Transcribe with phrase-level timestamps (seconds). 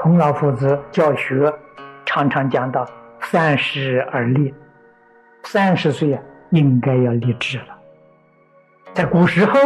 [0.00, 1.52] 孔老夫子教学
[2.06, 2.88] 常常讲到
[3.20, 4.54] 三十而立，
[5.42, 7.76] 三十岁啊，应该要立志了。
[8.94, 9.58] 在古时候，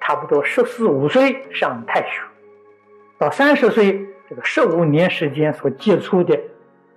[0.00, 2.22] 差不多十四五岁上太学，
[3.18, 6.38] 到三十岁这个十五年时间所接触的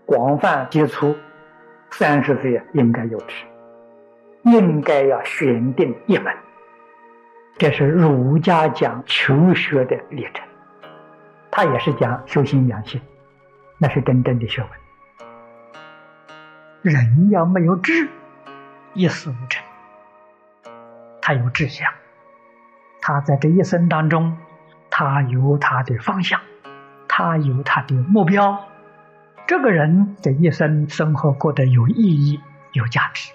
[0.06, 1.16] 广泛接触，
[1.90, 3.46] 三十岁啊，应该有志，
[4.44, 6.32] 应该要选定一门。
[7.58, 10.46] 这是儒家讲求学的历程。
[11.58, 13.00] 他也是讲修心养性，
[13.78, 14.70] 那是真正的学问。
[16.82, 18.10] 人要没有志，
[18.94, 19.64] 一事无成。
[21.22, 21.90] 他有志向，
[23.02, 24.36] 他在这一生当中，
[24.90, 26.42] 他有他的方向，
[27.08, 28.60] 他有他的目标。
[29.48, 32.42] 这个人这一生生活过得有意义、
[32.74, 33.32] 有价值。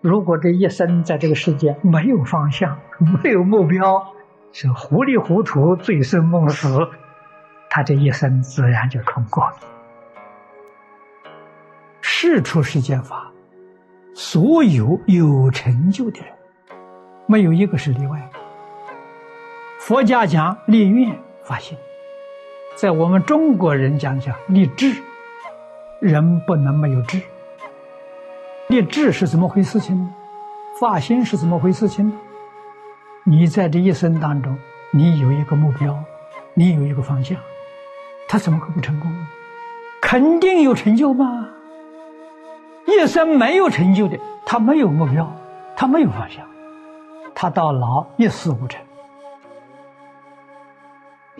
[0.00, 4.12] 如果这一生在这个世界没有方向、没有目标，
[4.58, 6.88] 是糊里糊涂、醉生梦死，
[7.68, 9.56] 他这一生自然就空过了。
[12.00, 13.30] 世出世间法，
[14.14, 16.28] 所有有成就的人，
[17.26, 18.30] 没有一个是例外。
[19.78, 21.76] 佛家讲立愿发心，
[22.74, 25.02] 在我们中国人讲讲立志，
[26.00, 27.20] 人不能没有志。
[28.68, 30.14] 立志是怎么回事情呢？
[30.80, 32.16] 发心是怎么回事情呢？
[33.28, 34.56] 你在这一生当中，
[34.92, 35.98] 你有一个目标，
[36.54, 37.36] 你有一个方向，
[38.28, 39.26] 他怎么可不成功呢？
[40.00, 41.48] 肯定有成就嘛！
[42.86, 45.28] 一生没有成就的，他没有目标，
[45.74, 46.46] 他没有方向，
[47.34, 48.80] 他到老一事无成。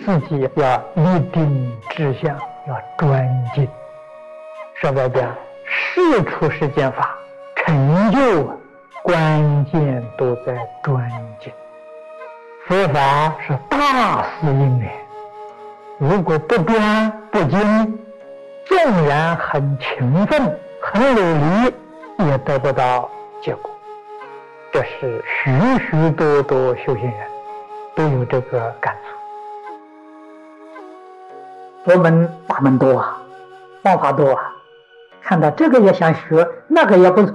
[0.05, 3.69] 自己要立定志向，要专精。
[4.75, 5.33] 说白点，
[5.65, 7.17] 事出世间法，
[7.55, 8.59] 成就
[9.05, 11.09] 关键都在专
[11.41, 11.53] 精。
[12.69, 14.91] 佛法是大事因缘，
[15.99, 17.99] 如果不专不精，
[18.65, 21.21] 纵然很勤奋、很努
[21.65, 21.73] 力，
[22.29, 23.09] 也得不到
[23.41, 23.71] 结果。
[24.73, 27.21] 这是许许多多修行人
[27.95, 29.11] 都有这个感触。
[31.85, 33.23] 佛门大门多啊，
[33.85, 34.43] 方法多啊，
[35.23, 37.33] 看到这个也想学，那个也不错，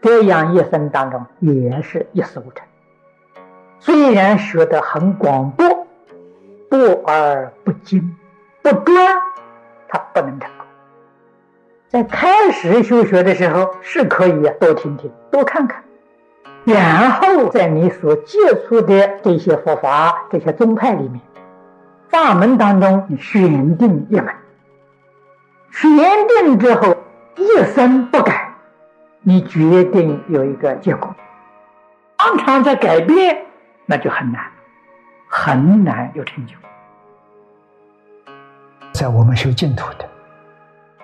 [0.00, 2.66] 这样一生当中也是一事无成。
[3.78, 5.86] 虽然学得很广博，
[6.68, 8.16] 博而不精，
[8.62, 8.96] 不专，
[9.88, 10.66] 他不能成功。
[11.88, 15.84] 在开始修学的时候，是可以多听听，多看看，
[16.64, 21.20] 然后在你所接触的这些佛法、这些宗派里面，
[22.08, 24.26] 法门当中，你选定一门，
[25.70, 25.88] 选
[26.28, 26.96] 定之后
[27.36, 28.54] 一生不改，
[29.22, 31.14] 你决定有一个结果，
[32.18, 33.44] 常常在改变。
[33.86, 34.44] 那就很难，
[35.28, 36.54] 很难有成就。
[38.92, 40.08] 在我们修净土的，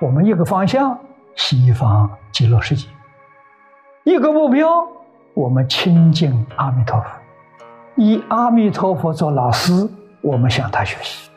[0.00, 0.98] 我们一个方向
[1.36, 2.88] 西方极乐世界，
[4.04, 4.86] 一个目标
[5.34, 7.06] 我们亲近阿弥陀佛，
[7.96, 9.72] 以阿弥陀佛做老师，
[10.20, 11.30] 我们向他学习。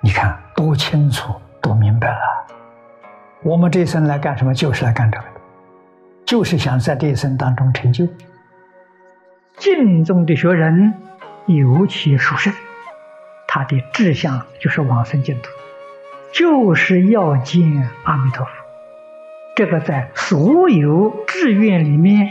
[0.00, 2.20] 你看多清楚，多明白了。
[3.42, 4.54] 我们这一生来干什么？
[4.54, 5.40] 就是来干这个的，
[6.24, 8.06] 就是想在这一生当中成就。
[9.62, 10.94] 净宗的学人
[11.46, 12.52] 尤其殊胜，
[13.46, 15.50] 他的志向就是往生净土，
[16.32, 18.50] 就是要见阿弥陀佛。
[19.54, 22.26] 这个在所有志愿里面，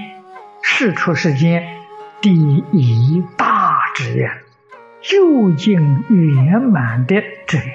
[0.61, 1.77] 世出世间
[2.19, 2.35] 第
[2.73, 4.29] 一大志愿，
[4.99, 7.65] 究竟圆满的志愿。